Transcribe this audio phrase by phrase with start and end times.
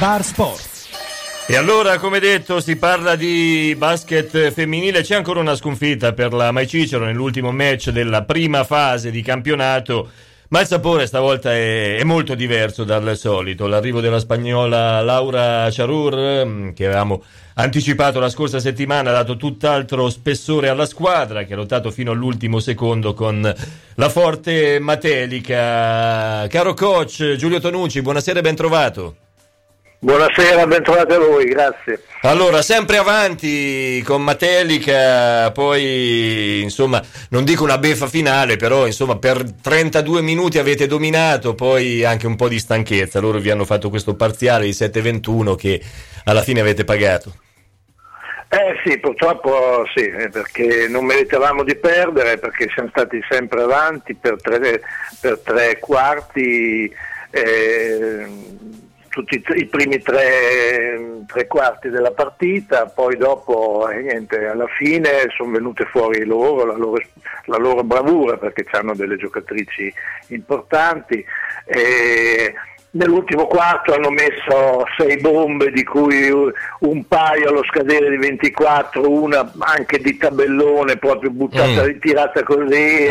[0.00, 0.70] Bar Sport.
[1.46, 5.02] E allora, come detto, si parla di basket femminile.
[5.02, 10.08] C'è ancora una sconfitta per la Mai Cicero nell'ultimo match della prima fase di campionato.
[10.48, 13.66] Ma il sapore stavolta è, è, molto diverso dal solito.
[13.66, 17.22] L'arrivo della spagnola Laura Charur, mm, che avevamo
[17.56, 22.58] anticipato la scorsa settimana, ha dato tutt'altro spessore alla squadra, che ha lottato fino all'ultimo
[22.58, 23.54] secondo con
[23.96, 26.46] la forte Matelica.
[26.48, 29.16] Caro coach Giulio Tonucci, buonasera e ben trovato.
[30.02, 32.04] Buonasera, ben trovati a voi, grazie.
[32.22, 39.44] Allora, sempre avanti con Matelica, poi insomma, non dico una beffa finale, però insomma per
[39.60, 44.16] 32 minuti avete dominato, poi anche un po' di stanchezza, loro vi hanno fatto questo
[44.16, 45.82] parziale di 7-21 che
[46.24, 47.34] alla fine avete pagato.
[48.48, 54.14] Eh sì, purtroppo sì, eh, perché non meritavamo di perdere, perché siamo stati sempre avanti
[54.14, 54.80] per tre,
[55.20, 56.90] per tre quarti.
[57.32, 58.26] Eh,
[59.10, 65.50] tutti i primi tre, tre, quarti della partita, poi dopo eh, niente, alla fine sono
[65.50, 67.02] venute fuori loro, la loro,
[67.46, 69.92] la loro bravura perché hanno delle giocatrici
[70.28, 71.24] importanti.
[71.64, 72.54] E,
[72.92, 79.48] Nell'ultimo quarto hanno messo sei bombe, di cui un paio allo scadere di 24, una
[79.60, 82.00] anche di tabellone proprio buttata, mm.
[82.00, 83.06] tirata così.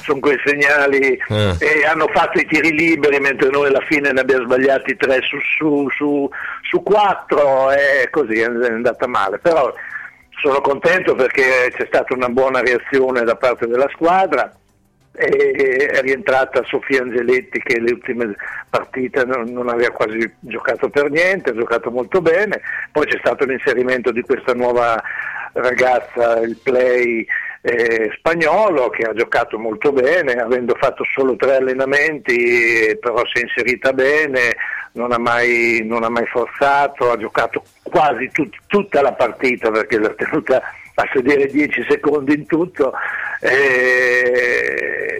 [0.00, 1.18] Sono quei segnali.
[1.30, 1.50] Mm.
[1.58, 5.36] E hanno fatto i tiri liberi mentre noi alla fine ne abbiamo sbagliati tre su,
[5.58, 6.30] su, su,
[6.62, 9.38] su quattro e così è andata male.
[9.40, 9.70] Però
[10.40, 14.50] sono contento perché c'è stata una buona reazione da parte della squadra
[15.18, 18.36] è rientrata Sofia Angeletti che le ultime
[18.70, 22.60] partite non, non, aveva quasi giocato per niente, ha giocato molto bene,
[22.92, 25.02] poi c'è stato l'inserimento di questa nuova
[25.54, 27.26] ragazza, il play
[27.62, 33.44] eh, spagnolo che ha giocato molto bene, avendo fatto solo tre allenamenti, però si è
[33.44, 34.54] inserita bene,
[34.92, 39.98] non ha mai, non ha mai forzato, ha giocato quasi tut, tutta la partita perché
[39.98, 40.62] l'ha tenuta
[40.94, 42.92] a sedere 10 secondi in tutto
[43.40, 45.18] e,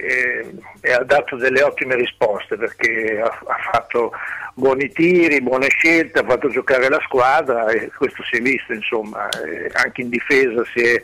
[0.81, 4.13] e, ha dato delle ottime risposte perché ha, ha, fatto
[4.55, 9.29] buoni tiri, buone scelte, ha fatto giocare la squadra e questo si è visto insomma,
[9.73, 11.03] anche in difesa si è,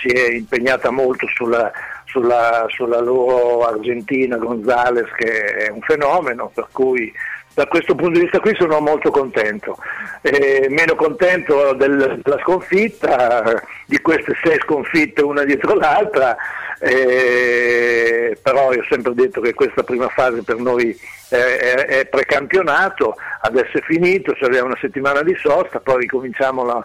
[0.00, 1.70] si è impegnata molto sulla,
[2.06, 7.12] sulla, sulla loro Argentina Gonzales che è un fenomeno per cui
[7.54, 9.76] da questo punto di vista qui sono molto contento,
[10.22, 16.36] eh, meno contento del, della sconfitta, di queste sei sconfitte una dietro l'altra,
[16.78, 20.98] eh, però io ho sempre detto che questa prima fase per noi
[21.28, 26.84] è, è, è precampionato, adesso è finito, abbiamo una settimana di sosta, poi ricominciamo la,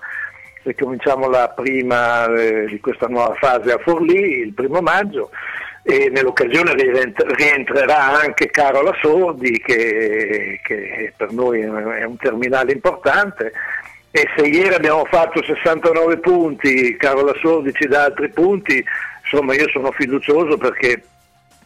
[0.64, 5.30] ricominciamo la prima eh, di questa nuova fase a Forlì il primo maggio
[5.90, 13.54] e nell'occasione rientrerà anche Carola Sordi che, che, per noi è un terminale importante.
[14.12, 18.84] E se ieri abbiamo fatto 69 punti, Carola Sordi ci dà altri punti,
[19.22, 21.02] insomma io sono fiducioso perché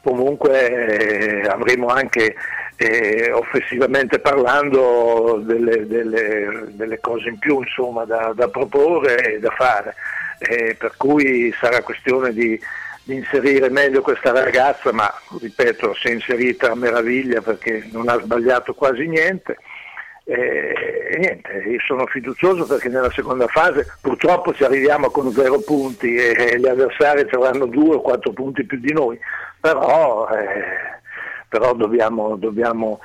[0.03, 2.35] comunque eh, avremo anche
[2.75, 9.49] eh, offensivamente parlando delle, delle, delle, cose in più insomma, da, da, proporre e da
[9.49, 9.95] fare,
[10.37, 12.59] eh, per cui sarà questione di
[13.03, 18.19] di inserire meglio questa ragazza, ma ripeto, si è inserita a meraviglia perché non ha
[18.19, 19.57] sbagliato quasi niente.
[20.23, 26.16] E, niente, io sono fiducioso perché nella seconda fase purtroppo ci arriviamo con zero punti
[26.16, 29.19] e, gli avversari ci avranno due o quattro punti più di noi,
[29.59, 31.00] però, eh,
[31.50, 33.00] però dobbiamo, dobbiamo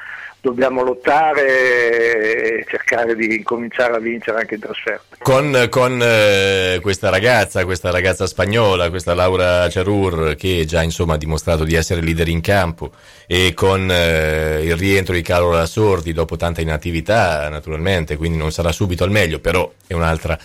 [0.46, 5.16] dobbiamo lottare e cercare di cominciare a vincere anche in trasferta.
[5.18, 11.18] Con, con eh, questa ragazza, questa ragazza spagnola, questa Laura Cerur, che già insomma ha
[11.18, 12.92] dimostrato di essere leader in campo,
[13.26, 18.70] e con eh, il rientro di Carola Sordi dopo tanta inattività, naturalmente, quindi non sarà
[18.70, 20.38] subito al meglio, però è un'altra.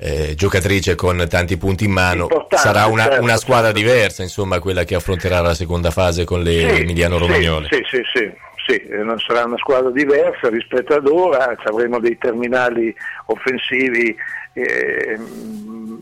[0.00, 3.80] Eh, giocatrice con tanti punti in mano, Importante, sarà una, certo, una squadra certo.
[3.80, 7.66] diversa, insomma, quella che affronterà la seconda fase con le sì, Emiliano-Romagnole.
[7.68, 12.18] Sì, sì, sì, sì sì, eh, sarà una squadra diversa rispetto ad ora, avremo dei
[12.18, 12.94] terminali
[13.26, 14.14] offensivi
[14.52, 15.18] eh,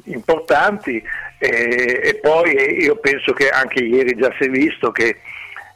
[0.06, 1.00] importanti
[1.38, 5.20] eh, e poi io penso che anche ieri già si è visto che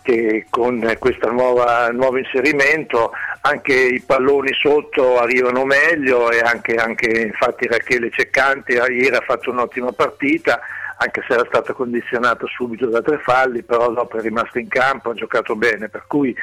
[0.02, 7.66] che con questo nuovo inserimento anche i palloni sotto arrivano meglio e anche, anche infatti
[7.66, 10.58] Rachele Ceccanti ieri ha fatto un'ottima partita
[11.02, 15.11] anche se era stato condizionato subito da tre falli, però dopo è rimasto in campo,
[15.11, 16.35] ha giocato bene, per cui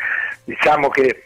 [0.46, 1.26] diciamo che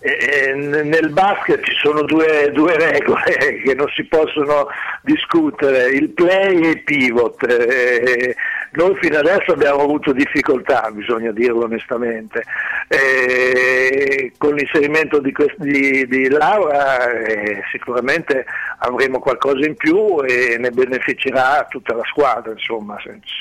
[0.00, 4.66] eh, nel basket ci sono due, due, regole che non si possono
[5.02, 7.50] discutere, il play e il pivot.
[7.50, 8.34] Eh,
[8.72, 12.44] noi fino adesso abbiamo avuto difficoltà, bisogna dirlo onestamente.
[12.88, 18.44] Eh, con l'inserimento di, di, di Laura eh, sicuramente
[18.78, 22.96] avremo qualcosa in più e ne beneficerà tutta la squadra, insomma,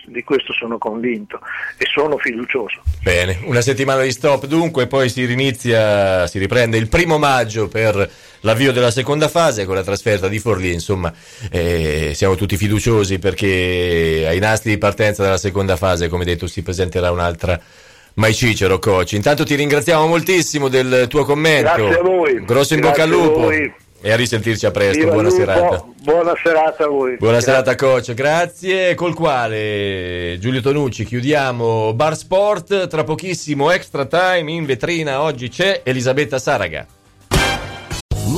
[0.06, 1.40] di questo sono convinto
[1.78, 2.82] e sono fiducioso.
[3.02, 8.10] Bene, una settimana di stop dunque, poi si rinizia, si riprende il primo maggio per
[8.42, 11.12] l'avvio della seconda fase con la trasferta di Forlì, insomma
[11.52, 16.62] eh, siamo tutti fiduciosi perché ai nastri di partenza della seconda fase, come detto, si
[16.62, 17.60] presenterà un'altra
[18.16, 19.14] Mai Cicero, coach.
[19.14, 21.76] Intanto ti ringraziamo moltissimo del tuo commento.
[21.86, 22.44] Grazie a voi.
[22.46, 23.50] Grosso in bocca al lupo.
[24.04, 25.00] E a risentirci a presto.
[25.00, 25.40] Viva Buona lupo.
[25.40, 25.86] serata.
[26.02, 27.18] Buona serata a voi.
[27.18, 27.52] Buona Grazie.
[27.52, 28.96] serata coach, grazie.
[28.96, 32.88] Col quale Giulio Tonucci chiudiamo Bar Sport.
[32.88, 35.22] Tra pochissimo extra time in vetrina.
[35.22, 36.86] Oggi c'è Elisabetta Saraga.